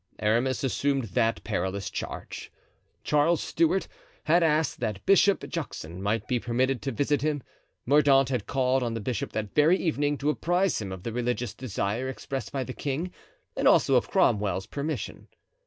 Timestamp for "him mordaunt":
7.21-8.29